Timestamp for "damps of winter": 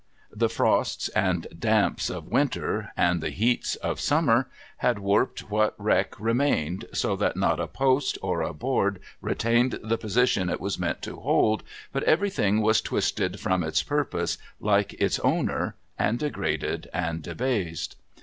1.59-2.91